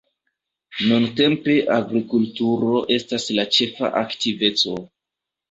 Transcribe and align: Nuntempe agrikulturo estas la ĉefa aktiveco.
Nuntempe 0.91 1.57
agrikulturo 1.75 2.81
estas 2.97 3.29
la 3.37 3.47
ĉefa 3.59 3.93
aktiveco. 4.03 4.77